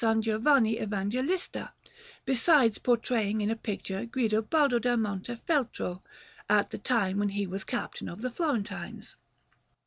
Giovanni 0.19 0.79
Evangelista; 0.81 1.73
besides 2.25 2.79
portraying 2.79 3.39
in 3.41 3.51
a 3.51 3.55
picture 3.55 4.07
Guidobaldo 4.07 4.79
da 4.81 4.95
Montefeltro, 4.95 6.01
at 6.49 6.71
the 6.71 6.79
time 6.79 7.19
when 7.19 7.29
he 7.29 7.45
was 7.45 7.63
Captain 7.63 8.09
of 8.09 8.23
the 8.23 8.31
Florentines. 8.31 9.15